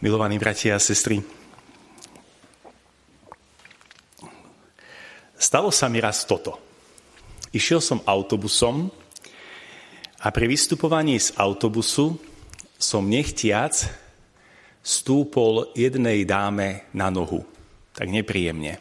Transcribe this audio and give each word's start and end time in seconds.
milovaní 0.00 0.40
bratia 0.40 0.76
a 0.76 0.82
sestry. 0.82 1.20
Stalo 5.40 5.72
sa 5.72 5.88
mi 5.88 6.00
raz 6.00 6.24
toto. 6.28 6.60
Išiel 7.52 7.80
som 7.80 8.04
autobusom 8.04 8.92
a 10.20 10.28
pri 10.28 10.46
vystupovaní 10.48 11.16
z 11.16 11.32
autobusu 11.40 12.20
som 12.76 13.08
nechtiac 13.08 13.88
stúpol 14.80 15.72
jednej 15.76 16.24
dáme 16.28 16.88
na 16.92 17.08
nohu. 17.08 17.44
Tak 17.96 18.08
nepríjemne. 18.08 18.80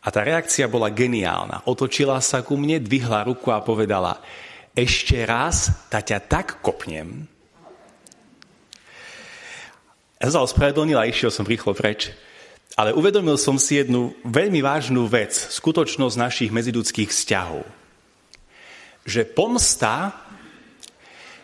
A 0.00 0.08
tá 0.08 0.24
reakcia 0.24 0.68
bola 0.68 0.88
geniálna. 0.88 1.68
Otočila 1.68 2.16
sa 2.24 2.40
ku 2.40 2.56
mne, 2.56 2.80
dvihla 2.80 3.28
ruku 3.28 3.52
a 3.52 3.60
povedala 3.60 4.20
ešte 4.72 5.20
raz, 5.28 5.68
ta 5.92 6.00
ťa 6.00 6.18
tak 6.24 6.64
kopnem. 6.64 7.28
Ja 10.20 10.28
sa 10.28 10.44
ospravedlnil 10.44 11.00
a 11.00 11.08
išiel 11.08 11.32
som 11.32 11.48
rýchlo 11.48 11.72
preč. 11.72 12.12
Ale 12.76 12.92
uvedomil 12.92 13.40
som 13.40 13.56
si 13.56 13.80
jednu 13.80 14.12
veľmi 14.20 14.60
vážnu 14.60 15.08
vec, 15.08 15.32
skutočnosť 15.32 16.20
našich 16.20 16.50
medzidudských 16.52 17.08
vzťahov. 17.08 17.64
Že 19.08 19.22
pomsta 19.32 20.12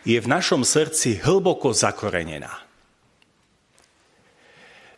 je 0.05 0.15
v 0.21 0.29
našom 0.29 0.61
srdci 0.61 1.17
hlboko 1.19 1.73
zakorenená. 1.73 2.53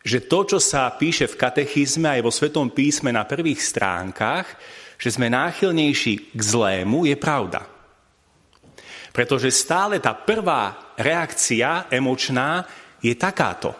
Že 0.03 0.27
to, 0.27 0.39
čo 0.55 0.59
sa 0.59 0.91
píše 0.91 1.31
v 1.31 1.39
katechizme 1.39 2.19
aj 2.19 2.21
vo 2.21 2.35
Svetom 2.35 2.67
písme 2.69 3.15
na 3.15 3.23
prvých 3.23 3.63
stránkach, 3.63 4.59
že 4.99 5.15
sme 5.15 5.31
náchylnejší 5.31 6.35
k 6.35 6.41
zlému, 6.43 7.07
je 7.07 7.15
pravda. 7.15 7.63
Pretože 9.15 9.55
stále 9.55 10.03
tá 10.03 10.11
prvá 10.11 10.93
reakcia 10.99 11.87
emočná 11.87 12.67
je 12.99 13.13
takáto. 13.15 13.75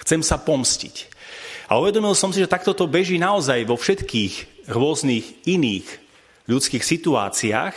Chcem 0.00 0.24
sa 0.24 0.40
pomstiť. 0.40 1.12
A 1.70 1.78
uvedomil 1.78 2.16
som 2.18 2.34
si, 2.34 2.42
že 2.42 2.50
takto 2.50 2.74
to 2.74 2.90
beží 2.90 3.20
naozaj 3.20 3.62
vo 3.68 3.78
všetkých 3.78 4.66
rôznych 4.66 5.46
iných 5.46 5.86
ľudských 6.50 6.82
situáciách. 6.82 7.74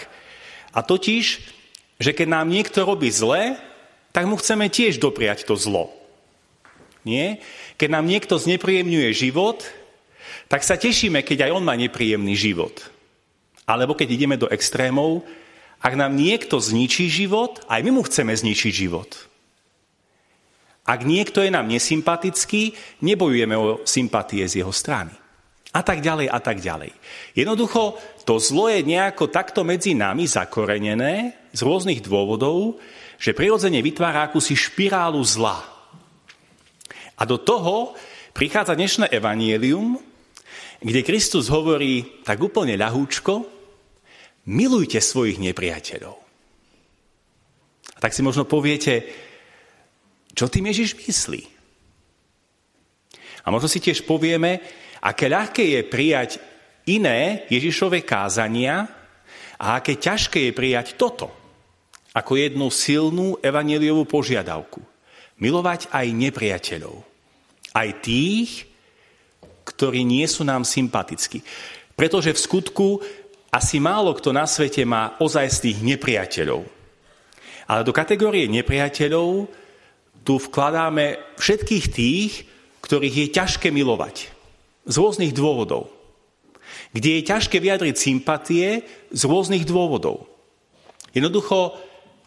A 0.73 0.79
totiž, 0.81 1.25
že 2.01 2.11
keď 2.11 2.27
nám 2.41 2.49
niekto 2.49 2.81
robí 2.87 3.13
zle, 3.13 3.53
tak 4.09 4.25
mu 4.25 4.33
chceme 4.37 4.69
tiež 4.69 4.97
dopriať 4.97 5.45
to 5.45 5.53
zlo. 5.53 5.93
Nie? 7.05 7.43
Keď 7.77 7.89
nám 7.91 8.09
niekto 8.09 8.39
znepríjemňuje 8.39 9.09
život, 9.13 9.61
tak 10.47 10.65
sa 10.65 10.79
tešíme, 10.79 11.21
keď 11.21 11.49
aj 11.49 11.51
on 11.53 11.63
má 11.65 11.77
nepríjemný 11.77 12.33
život. 12.33 12.89
Alebo 13.69 13.93
keď 13.93 14.07
ideme 14.09 14.35
do 14.39 14.49
extrémov, 14.49 15.23
ak 15.83 15.93
nám 15.99 16.15
niekto 16.15 16.57
zničí 16.57 17.11
život, 17.11 17.59
aj 17.67 17.83
my 17.83 17.91
mu 17.91 18.01
chceme 18.07 18.31
zničiť 18.31 18.73
život. 18.73 19.32
Ak 20.83 21.07
niekto 21.07 21.39
je 21.39 21.47
nám 21.47 21.71
nesympatický, 21.71 22.75
nebojujeme 22.99 23.55
o 23.55 23.79
sympatie 23.87 24.43
z 24.51 24.63
jeho 24.63 24.75
strany. 24.75 25.15
A 25.73 25.81
tak 25.81 26.03
ďalej, 26.03 26.27
a 26.29 26.39
tak 26.43 26.59
ďalej. 26.59 26.91
Jednoducho, 27.33 27.97
to 28.27 28.37
zlo 28.37 28.69
je 28.69 28.85
nejako 28.85 29.31
takto 29.31 29.65
medzi 29.65 29.97
nami 29.97 30.29
zakorenené 30.29 31.33
z 31.49 31.59
rôznych 31.65 32.03
dôvodov, 32.03 32.77
že 33.17 33.33
prirodzene 33.33 33.79
vytvára 33.79 34.27
akúsi 34.27 34.53
špirálu 34.53 35.23
zla. 35.23 35.63
A 37.17 37.23
do 37.23 37.39
toho 37.39 37.95
prichádza 38.35 38.75
dnešné 38.75 39.09
evanielium, 39.09 39.97
kde 40.83 41.01
Kristus 41.01 41.47
hovorí 41.47 42.21
tak 42.27 42.43
úplne 42.43 42.75
ľahúčko, 42.75 43.47
milujte 44.51 44.99
svojich 44.99 45.39
nepriateľov. 45.39 46.17
A 47.95 47.97
tak 48.03 48.11
si 48.11 48.19
možno 48.19 48.43
poviete, 48.43 49.07
čo 50.33 50.49
tým 50.49 50.69
Ježiš 50.69 50.97
myslí? 50.97 51.41
A 53.43 53.51
možno 53.53 53.69
si 53.69 53.77
tiež 53.77 54.07
povieme, 54.07 54.59
aké 55.03 55.29
ľahké 55.29 55.63
je 55.77 55.81
prijať 55.85 56.31
iné 56.89 57.45
Ježišové 57.47 58.01
kázania 58.01 58.87
a 59.59 59.79
aké 59.79 59.99
ťažké 59.99 60.49
je 60.49 60.53
prijať 60.55 60.97
toto 60.97 61.43
ako 62.13 62.37
jednu 62.37 62.69
silnú 62.69 63.41
evaneliovú 63.41 64.05
požiadavku. 64.05 64.79
Milovať 65.41 65.89
aj 65.89 66.07
nepriateľov. 66.13 66.95
Aj 67.73 67.89
tých, 68.05 68.69
ktorí 69.65 70.05
nie 70.05 70.23
sú 70.29 70.45
nám 70.45 70.61
sympatickí. 70.61 71.41
Pretože 71.97 72.37
v 72.37 72.43
skutku 72.43 72.87
asi 73.49 73.81
málo 73.81 74.13
kto 74.13 74.29
na 74.29 74.45
svete 74.45 74.85
má 74.85 75.17
ozajstných 75.17 75.81
nepriateľov. 75.81 76.61
Ale 77.65 77.81
do 77.81 77.93
kategórie 77.93 78.45
nepriateľov 78.45 79.49
tu 80.23 80.39
vkladáme 80.39 81.19
všetkých 81.39 81.85
tých, 81.91 82.31
ktorých 82.83 83.15
je 83.15 83.27
ťažké 83.31 83.67
milovať. 83.71 84.31
Z 84.83 84.95
rôznych 84.99 85.31
dôvodov. 85.31 85.91
Kde 86.91 87.19
je 87.19 87.27
ťažké 87.27 87.59
vyjadriť 87.59 87.95
sympatie 87.95 88.83
z 89.11 89.21
rôznych 89.23 89.63
dôvodov. 89.63 90.27
Jednoducho, 91.15 91.77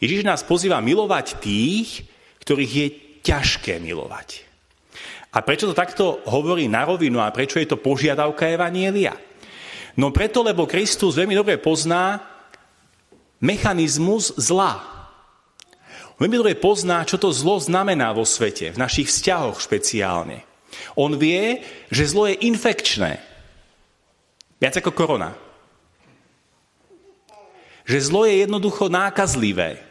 Ježiš 0.01 0.23
nás 0.25 0.45
pozýva 0.45 0.81
milovať 0.81 1.41
tých, 1.41 2.09
ktorých 2.45 2.73
je 2.73 2.89
ťažké 3.27 3.83
milovať. 3.83 4.47
A 5.37 5.45
prečo 5.45 5.69
to 5.69 5.77
takto 5.77 6.25
hovorí 6.25 6.65
na 6.65 6.89
rovinu 6.89 7.21
a 7.21 7.35
prečo 7.35 7.61
je 7.61 7.69
to 7.69 7.77
požiadavka 7.77 8.49
Evanielia? 8.49 9.13
No 9.97 10.13
preto, 10.13 10.41
lebo 10.41 10.69
Kristus 10.69 11.17
veľmi 11.17 11.37
dobre 11.37 11.61
pozná 11.61 12.21
mechanizmus 13.41 14.33
zla, 14.41 14.96
Veľmi 16.17 16.37
dobre 16.41 16.55
pozná, 16.57 17.05
čo 17.05 17.21
to 17.21 17.29
zlo 17.29 17.61
znamená 17.61 18.09
vo 18.17 18.25
svete, 18.25 18.73
v 18.73 18.81
našich 18.81 19.13
vzťahoch 19.13 19.61
špeciálne. 19.61 20.49
On 20.97 21.13
vie, 21.13 21.61
že 21.93 22.09
zlo 22.09 22.25
je 22.25 22.41
infekčné. 22.41 23.21
Viac 24.57 24.81
ako 24.81 24.97
korona. 24.97 25.37
Že 27.85 27.99
zlo 28.01 28.25
je 28.25 28.41
jednoducho 28.41 28.89
nákazlivé. 28.89 29.85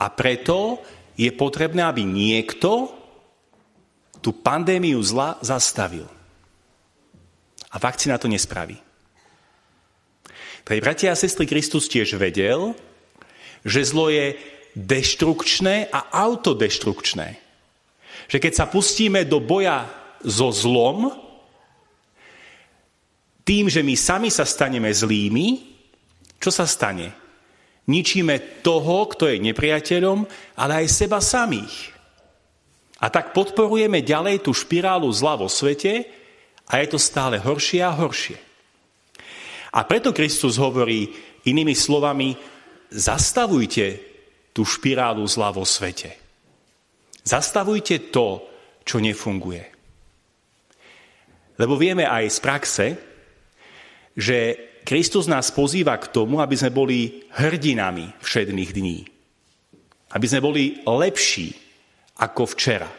A 0.00 0.08
preto 0.08 0.80
je 1.14 1.28
potrebné, 1.30 1.84
aby 1.84 2.02
niekto 2.02 2.90
tú 4.24 4.32
pandémiu 4.32 4.96
zla 5.04 5.36
zastavil. 5.44 6.08
A 7.68 7.76
vakcína 7.76 8.16
to 8.16 8.32
nespraví. 8.32 8.80
Pre 10.64 10.80
bratia 10.80 11.12
a 11.12 11.20
sestry 11.20 11.44
Kristus 11.44 11.84
tiež 11.92 12.16
vedel, 12.16 12.72
že 13.68 13.84
zlo 13.84 14.08
je 14.08 14.32
deštrukčné 14.74 15.88
a 15.88 16.10
autodeštrukčné. 16.10 17.28
Že 18.26 18.38
keď 18.42 18.52
sa 18.52 18.66
pustíme 18.66 19.22
do 19.24 19.38
boja 19.38 19.86
so 20.22 20.50
zlom, 20.50 21.14
tým, 23.44 23.68
že 23.68 23.84
my 23.84 23.94
sami 23.94 24.28
sa 24.32 24.42
staneme 24.48 24.88
zlými, 24.88 25.74
čo 26.40 26.50
sa 26.50 26.64
stane? 26.64 27.12
Ničíme 27.84 28.64
toho, 28.64 29.04
kto 29.12 29.28
je 29.28 29.36
nepriateľom, 29.44 30.24
ale 30.56 30.72
aj 30.84 30.86
seba 30.88 31.20
samých. 31.20 31.92
A 33.04 33.12
tak 33.12 33.36
podporujeme 33.36 34.00
ďalej 34.00 34.48
tú 34.48 34.56
špirálu 34.56 35.04
zla 35.12 35.36
vo 35.36 35.52
svete 35.52 36.08
a 36.64 36.80
je 36.80 36.86
to 36.88 36.96
stále 36.96 37.36
horšie 37.36 37.84
a 37.84 37.92
horšie. 37.92 38.40
A 39.76 39.84
preto 39.84 40.16
Kristus 40.16 40.56
hovorí 40.56 41.12
inými 41.44 41.76
slovami, 41.76 42.32
zastavujte 42.88 44.13
tú 44.54 44.62
špirálu 44.62 45.26
zla 45.26 45.50
vo 45.50 45.66
svete. 45.66 46.14
Zastavujte 47.26 48.14
to, 48.14 48.46
čo 48.86 49.02
nefunguje. 49.02 49.74
Lebo 51.58 51.74
vieme 51.74 52.06
aj 52.06 52.24
z 52.30 52.38
praxe, 52.38 52.86
že 54.14 54.38
Kristus 54.86 55.26
nás 55.26 55.50
pozýva 55.50 55.98
k 55.98 56.12
tomu, 56.12 56.38
aby 56.38 56.54
sme 56.54 56.70
boli 56.70 57.26
hrdinami 57.34 58.14
všedných 58.22 58.70
dní. 58.70 58.98
Aby 60.14 60.26
sme 60.30 60.40
boli 60.44 60.78
lepší 60.86 61.50
ako 62.20 62.46
včera. 62.54 62.90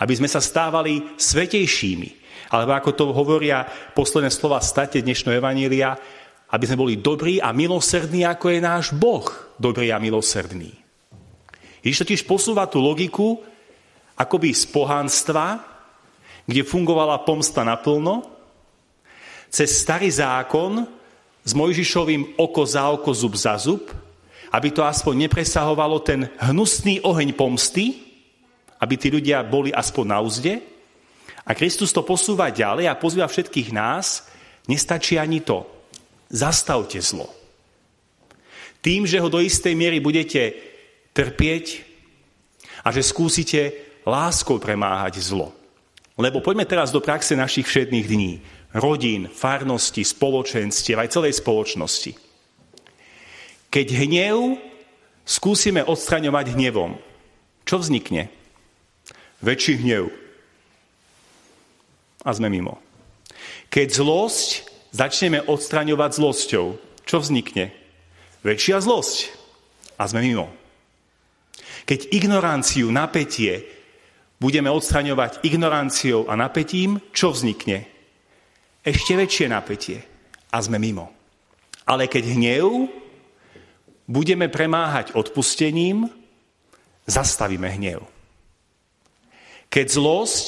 Aby 0.00 0.14
sme 0.16 0.30
sa 0.30 0.40
stávali 0.40 1.18
svetejšími. 1.18 2.10
Alebo 2.54 2.72
ako 2.72 2.90
to 2.96 3.04
hovoria 3.12 3.66
posledné 3.92 4.32
slova 4.32 4.62
state 4.64 5.04
dnešného 5.04 5.36
Evanília, 5.36 5.98
aby 6.48 6.64
sme 6.64 6.80
boli 6.80 6.94
dobrí 6.96 7.40
a 7.40 7.52
milosrdní, 7.52 8.24
ako 8.24 8.48
je 8.48 8.60
náš 8.64 8.96
Boh 8.96 9.28
dobrý 9.60 9.92
a 9.92 10.00
milosrdný. 10.00 10.72
Ježiš 11.84 12.04
totiž 12.04 12.20
posúva 12.24 12.64
tú 12.64 12.80
logiku 12.80 13.40
akoby 14.18 14.50
z 14.50 14.66
pohanstva, 14.72 15.62
kde 16.48 16.66
fungovala 16.66 17.22
pomsta 17.22 17.62
naplno, 17.62 18.26
cez 19.52 19.80
starý 19.80 20.08
zákon 20.08 20.84
s 21.44 21.52
Mojžišovým 21.56 22.36
oko 22.36 22.62
za 22.64 22.88
oko, 22.92 23.12
zub 23.12 23.36
za 23.36 23.56
zub, 23.56 23.88
aby 24.52 24.68
to 24.72 24.84
aspoň 24.84 25.28
nepresahovalo 25.28 26.00
ten 26.00 26.28
hnusný 26.40 27.04
oheň 27.04 27.36
pomsty, 27.36 28.08
aby 28.80 28.94
tí 28.96 29.08
ľudia 29.12 29.44
boli 29.44 29.72
aspoň 29.72 30.04
na 30.08 30.18
úzde. 30.20 30.60
A 31.48 31.56
Kristus 31.56 31.92
to 31.92 32.04
posúva 32.04 32.52
ďalej 32.52 32.88
a 32.88 32.98
pozýva 33.00 33.28
všetkých 33.28 33.72
nás, 33.72 34.28
nestačí 34.68 35.16
ani 35.16 35.40
to. 35.40 35.77
Zastavte 36.28 37.00
zlo. 37.00 37.32
Tým, 38.84 39.08
že 39.08 39.18
ho 39.18 39.28
do 39.32 39.40
istej 39.42 39.74
miery 39.74 39.98
budete 39.98 40.54
trpieť, 41.16 41.88
A 42.86 42.94
že 42.94 43.02
skúsite 43.02 43.74
láskou 44.06 44.56
premáhať 44.62 45.18
zlo. 45.18 45.52
Lebo 46.18 46.40
poďme 46.40 46.64
teraz 46.64 46.94
do 46.94 47.02
praxe 47.02 47.34
našich 47.34 47.66
všedných 47.66 48.06
dní. 48.06 48.32
Rodín, 48.72 49.28
farnosti, 49.28 50.04
spoločenstiev, 50.04 50.98
aj 50.98 51.12
celej 51.12 51.40
spoločnosti. 51.42 52.12
Keď 53.68 53.86
hnev 53.92 54.56
skúsime 55.28 55.84
odstraňovať 55.84 56.56
hnevom, 56.56 56.96
čo 57.68 57.76
vznikne? 57.76 58.32
Väčší 59.44 59.78
hnev. 59.84 60.08
A 62.24 62.30
sme 62.32 62.48
mimo. 62.48 62.80
Keď 63.68 64.00
zlosť 64.00 64.48
začneme 64.92 65.44
odstraňovať 65.44 66.10
zlosťou, 66.16 66.66
čo 67.04 67.16
vznikne? 67.20 67.72
Väčšia 68.44 68.80
zlosť. 68.84 69.16
A 69.98 70.06
sme 70.06 70.22
mimo. 70.22 70.46
Keď 71.88 72.14
ignoranciu, 72.14 72.92
napätie 72.92 73.66
budeme 74.38 74.70
odstraňovať 74.70 75.42
ignoranciou 75.42 76.30
a 76.30 76.38
napätím, 76.38 77.02
čo 77.10 77.34
vznikne? 77.34 77.88
Ešte 78.86 79.18
väčšie 79.18 79.46
napätie. 79.50 79.98
A 80.54 80.62
sme 80.62 80.78
mimo. 80.78 81.10
Ale 81.88 82.06
keď 82.06 82.24
hnev 82.36 82.88
budeme 84.08 84.48
premáhať 84.48 85.12
odpustením, 85.12 86.08
zastavíme 87.04 87.68
hnev. 87.68 88.04
Keď 89.68 89.86
zlosť 89.88 90.46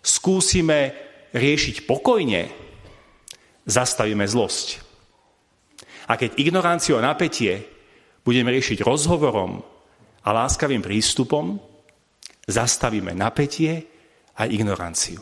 skúsime 0.00 0.96
riešiť 1.36 1.84
pokojne, 1.84 2.63
zastavíme 3.64 4.24
zlosť. 4.24 4.80
A 6.08 6.20
keď 6.20 6.36
ignoranciu 6.36 7.00
a 7.00 7.04
napätie 7.04 7.64
budeme 8.24 8.52
riešiť 8.52 8.84
rozhovorom, 8.84 9.74
a 10.24 10.28
láskavým 10.32 10.80
prístupom 10.80 11.60
zastavíme 12.48 13.12
napätie 13.12 13.84
a 14.40 14.48
ignoranciu. 14.48 15.20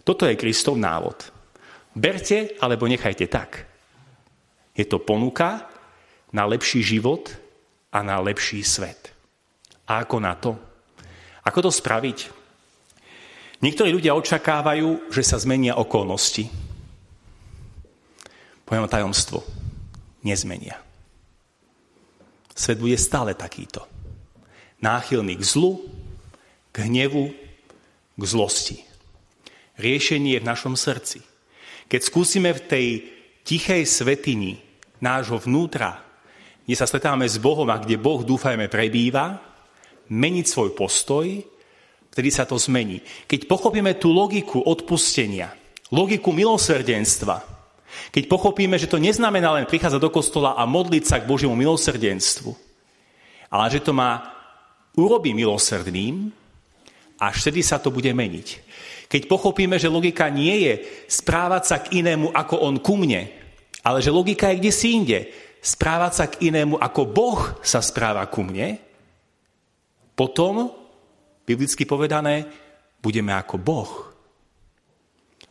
Toto 0.00 0.24
je 0.24 0.40
Kristov 0.40 0.80
návod. 0.80 1.28
Berte 1.92 2.56
alebo 2.56 2.88
nechajte 2.88 3.28
tak. 3.28 3.68
Je 4.72 4.88
to 4.88 5.04
ponuka 5.04 5.68
na 6.32 6.48
lepší 6.48 6.80
život 6.80 7.28
a 7.92 8.00
na 8.00 8.16
lepší 8.24 8.64
svet. 8.64 9.12
A 9.84 10.00
ako 10.00 10.16
na 10.16 10.34
to? 10.38 10.56
Ako 11.44 11.68
to 11.68 11.70
spraviť? 11.70 12.18
Niektorí 13.60 13.92
ľudia 13.92 14.16
očakávajú, 14.16 15.12
že 15.12 15.20
sa 15.20 15.36
zmenia 15.36 15.76
okolnosti. 15.76 16.48
Poviem 18.70 18.86
tajomstvo. 18.86 19.42
Nezmenia. 20.22 20.78
Svet 22.54 22.78
bude 22.78 22.94
stále 22.94 23.34
takýto. 23.34 23.82
Náchylný 24.78 25.34
k 25.34 25.42
zlu, 25.42 25.82
k 26.70 26.86
hnevu, 26.86 27.34
k 28.14 28.22
zlosti. 28.22 28.78
Riešenie 29.74 30.38
je 30.38 30.42
v 30.46 30.46
našom 30.46 30.78
srdci. 30.78 31.18
Keď 31.90 31.98
skúsime 31.98 32.54
v 32.54 32.62
tej 32.62 32.86
tichej 33.42 33.82
svetini 33.82 34.62
nášho 35.02 35.42
vnútra, 35.42 36.06
kde 36.62 36.78
sa 36.78 36.86
stretávame 36.86 37.26
s 37.26 37.42
Bohom 37.42 37.66
a 37.74 37.82
kde 37.82 37.98
Boh, 37.98 38.22
dúfajme, 38.22 38.70
prebýva, 38.70 39.34
meniť 40.14 40.46
svoj 40.46 40.78
postoj, 40.78 41.26
vtedy 42.14 42.30
sa 42.30 42.46
to 42.46 42.54
zmení. 42.54 43.02
Keď 43.26 43.50
pochopíme 43.50 43.98
tú 43.98 44.14
logiku 44.14 44.62
odpustenia, 44.62 45.50
logiku 45.90 46.30
milosrdenstva, 46.30 47.59
keď 48.10 48.24
pochopíme, 48.26 48.76
že 48.78 48.90
to 48.90 48.98
neznamená 48.98 49.54
len 49.56 49.66
prichádzať 49.66 50.00
do 50.00 50.10
kostola 50.10 50.58
a 50.58 50.66
modliť 50.66 51.04
sa 51.06 51.16
k 51.18 51.28
Božiemu 51.28 51.54
milosrdenstvu, 51.54 52.50
ale 53.50 53.64
že 53.70 53.82
to 53.82 53.94
má 53.94 54.34
urobiť 54.94 55.32
milosrdným, 55.34 56.30
až 57.20 57.34
vtedy 57.44 57.60
sa 57.60 57.76
to 57.76 57.92
bude 57.92 58.08
meniť. 58.08 58.48
Keď 59.10 59.22
pochopíme, 59.26 59.76
že 59.76 59.90
logika 59.90 60.30
nie 60.30 60.70
je 60.70 60.74
správať 61.10 61.62
sa 61.66 61.76
k 61.82 62.00
inému 62.00 62.30
ako 62.30 62.56
on 62.62 62.78
ku 62.78 62.94
mne, 62.94 63.26
ale 63.82 63.98
že 64.00 64.14
logika 64.14 64.48
je 64.50 64.60
kde 64.62 64.72
si 64.72 64.94
inde. 64.94 65.18
Správať 65.60 66.12
sa 66.14 66.24
k 66.30 66.48
inému 66.48 66.80
ako 66.80 67.02
Boh 67.04 67.40
sa 67.60 67.84
správa 67.84 68.24
ku 68.30 68.40
mne, 68.40 68.80
potom, 70.16 70.68
biblicky 71.48 71.88
povedané, 71.88 72.44
budeme 73.00 73.32
ako 73.32 73.56
Boh. 73.56 74.12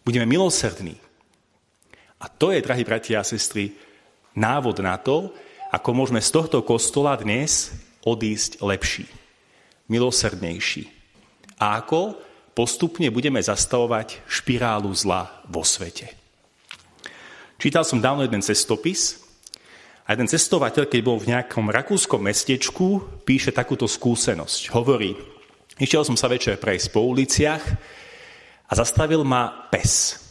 Budeme 0.06 0.30
milosrdní. 0.30 1.09
A 2.19 2.27
to 2.27 2.51
je, 2.51 2.60
drahí 2.60 2.83
bratia 2.83 3.24
a 3.24 3.27
sestry, 3.27 3.71
návod 4.36 4.83
na 4.83 5.00
to, 5.00 5.31
ako 5.71 5.89
môžeme 5.95 6.19
z 6.19 6.30
tohto 6.36 6.60
kostola 6.68 7.16
dnes 7.16 7.71
odísť 8.04 8.60
lepší, 8.60 9.07
milosrdnejší. 9.88 10.83
A 11.63 11.80
ako 11.80 12.19
postupne 12.51 13.07
budeme 13.07 13.39
zastavovať 13.39 14.19
špirálu 14.27 14.92
zla 14.92 15.31
vo 15.48 15.63
svete. 15.63 16.12
Čítal 17.56 17.88
som 17.88 18.04
dávno 18.04 18.27
jeden 18.27 18.44
cestopis 18.44 19.19
a 20.04 20.15
jeden 20.15 20.27
cestovateľ, 20.27 20.92
keď 20.92 21.01
bol 21.04 21.19
v 21.19 21.36
nejakom 21.36 21.72
rakúskom 21.72 22.19
mestečku, 22.19 23.24
píše 23.24 23.56
takúto 23.56 23.88
skúsenosť. 23.88 24.75
Hovorí, 24.75 25.15
išiel 25.80 26.04
som 26.04 26.19
sa 26.19 26.27
večer 26.27 26.60
prejsť 26.60 26.88
po 26.92 27.04
uliciach 27.04 27.63
a 28.68 28.72
zastavil 28.75 29.24
ma 29.24 29.72
pes 29.72 30.29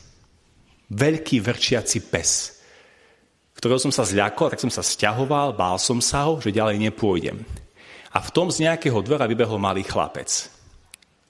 veľký 0.89 1.41
vrčiaci 1.45 2.09
pes, 2.09 2.59
ktorého 3.59 3.83
som 3.83 3.91
sa 3.91 4.07
zľakol, 4.07 4.55
tak 4.55 4.63
som 4.63 4.71
sa 4.71 4.87
stiahoval, 4.87 5.51
bál 5.59 5.83
som 5.83 5.99
sa 5.99 6.31
ho, 6.31 6.39
že 6.39 6.55
ďalej 6.55 6.79
nepôjdem. 6.79 7.43
A 8.15 8.23
v 8.23 8.31
tom 8.31 8.55
z 8.55 8.63
nejakého 8.65 9.03
dvora 9.03 9.27
vybehol 9.27 9.59
malý 9.59 9.83
chlapec. 9.83 10.31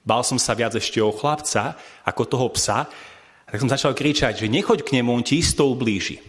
Bál 0.05 0.21
som 0.21 0.37
sa 0.37 0.53
viac 0.53 0.77
ešte 0.77 1.01
o 1.01 1.09
chlapca 1.09 1.73
ako 2.05 2.23
toho 2.29 2.47
psa, 2.53 2.85
tak 3.49 3.57
som 3.57 3.67
začal 3.73 3.97
kričať, 3.97 4.45
že 4.45 4.47
nechoď 4.47 4.85
k 4.85 5.01
nemu, 5.01 5.09
on 5.09 5.25
ti 5.25 5.41
isto 5.41 5.65
ublíži. 5.65 6.21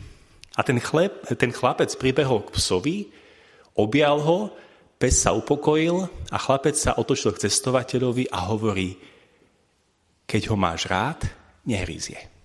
A 0.56 0.65
ten, 0.65 0.81
chlep, 0.81 1.29
ten 1.37 1.53
chlapec 1.53 1.93
pribehol 2.00 2.49
k 2.49 2.53
psovi, 2.56 2.97
objal 3.76 4.25
ho, 4.25 4.38
pes 4.97 5.21
sa 5.21 5.37
upokojil 5.37 6.09
a 6.33 6.37
chlapec 6.41 6.81
sa 6.81 6.97
otočil 6.97 7.37
k 7.37 7.45
cestovateľovi 7.45 8.33
a 8.33 8.49
hovorí, 8.49 8.97
keď 10.25 10.49
ho 10.49 10.57
máš 10.57 10.88
rád, 10.88 11.28
nehryzie. 11.69 12.39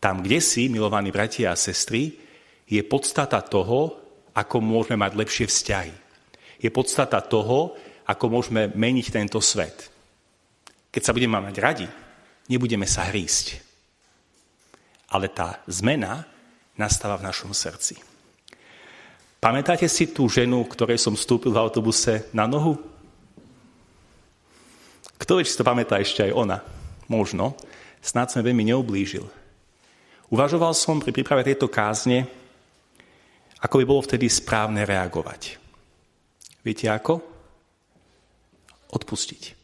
Tam, 0.00 0.24
kde 0.24 0.40
si, 0.40 0.72
milovaní 0.72 1.12
bratia 1.12 1.52
a 1.52 1.60
sestry, 1.60 2.16
je 2.64 2.80
podstata 2.80 3.44
toho, 3.44 4.00
ako 4.32 4.56
môžeme 4.64 4.96
mať 4.96 5.12
lepšie 5.12 5.46
vzťahy. 5.46 5.94
Je 6.56 6.72
podstata 6.72 7.20
toho, 7.20 7.76
ako 8.08 8.24
môžeme 8.32 8.72
meniť 8.72 9.06
tento 9.12 9.38
svet. 9.44 9.92
Keď 10.88 11.02
sa 11.04 11.12
budeme 11.12 11.36
mať 11.36 11.56
radi, 11.60 11.86
nebudeme 12.48 12.88
sa 12.88 13.12
hrísť. 13.12 13.60
Ale 15.12 15.28
tá 15.28 15.60
zmena 15.68 16.24
nastáva 16.80 17.20
v 17.20 17.26
našom 17.28 17.52
srdci. 17.52 18.00
Pamätáte 19.40 19.88
si 19.88 20.08
tú 20.12 20.28
ženu, 20.28 20.64
ktorej 20.64 21.00
som 21.00 21.16
vstúpil 21.16 21.52
v 21.52 21.60
autobuse 21.60 22.28
na 22.32 22.44
nohu? 22.44 22.76
Kto 25.20 25.36
vie, 25.36 25.44
či 25.44 25.56
to 25.56 25.64
pamätá 25.64 26.00
ešte 26.00 26.24
aj 26.24 26.32
ona? 26.32 26.58
Možno. 27.08 27.56
Snad 28.00 28.32
som 28.32 28.40
veľmi 28.40 28.68
neublížil. 28.68 29.39
Uvažoval 30.30 30.72
som 30.78 31.02
pri 31.02 31.10
príprave 31.10 31.42
tejto 31.42 31.66
kázne, 31.66 32.24
ako 33.60 33.74
by 33.82 33.84
bolo 33.84 34.00
vtedy 34.06 34.30
správne 34.30 34.86
reagovať. 34.86 35.58
Viete 36.62 36.86
ako? 36.88 37.20
Odpustiť. 38.94 39.59